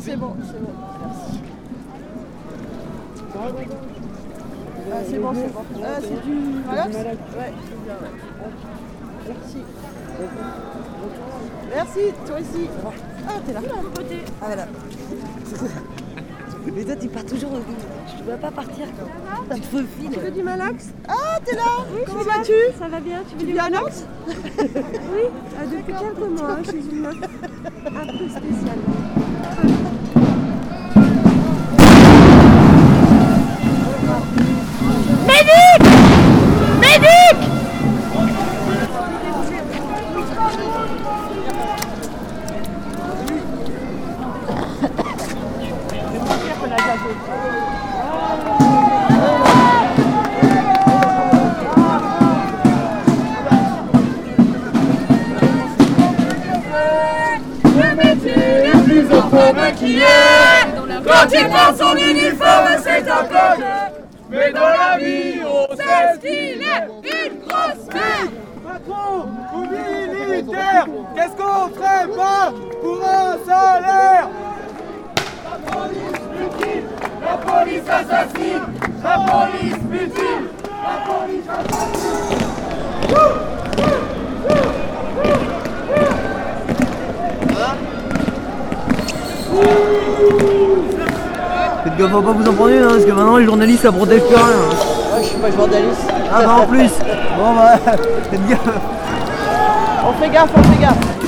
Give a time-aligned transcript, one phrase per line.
[0.00, 0.74] C'est bon, c'est bon.
[4.90, 5.64] Ah, c'est bon, c'est bon.
[5.84, 6.34] Ah, c'est du
[6.66, 8.52] Malax Ouais, c'est bien, ouais.
[9.28, 9.60] Merci.
[11.74, 12.64] Merci, toi aussi.
[13.28, 13.60] Ah, t'es là.
[14.40, 14.66] Ah, voilà.
[16.78, 17.50] Mais toi, tu pars toujours.
[18.06, 18.86] Je ne dois pas partir.
[19.52, 20.10] Tu te faufiles.
[20.12, 21.62] Tu veux du Malax Ah, t'es là
[22.06, 25.92] Comment ça va vas-tu Ça va bien, tu veux Tu du Nantes Oui, euh, depuis
[25.92, 29.07] quelques mois, je suis une meuf un peu spéciale.
[61.04, 63.62] Quand il prend son uniforme, c'est un peu
[64.30, 66.88] Mais dans la vie, on sait ce qu'il est.
[67.02, 68.32] Une grosse merde.
[68.66, 74.28] Patron ou militaire Qu'est-ce qu'on ferait pas pour un salaire?
[75.44, 76.84] La police mutile
[77.22, 78.66] La police assassine
[79.02, 80.44] La police mutile
[80.82, 82.48] La police assassine
[91.98, 94.20] Gaffe à pas vous en prendre une, hein, parce que maintenant les journalistes ça protège
[94.22, 94.44] plus rien.
[94.44, 95.16] hein.
[95.16, 96.00] Ouais, je suis pas journaliste.
[96.32, 96.90] Ah bah en plus
[97.36, 97.72] Bon bah,
[98.30, 98.60] faites gaffe
[100.06, 101.27] On fait gaffe, on fait gaffe.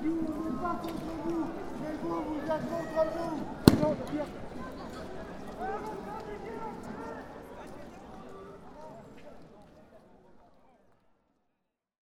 [0.00, 1.46] Nous, on n'est pas contre vous,
[1.80, 2.88] mais vous, vous êtes contre.
[5.58, 6.07] Bravo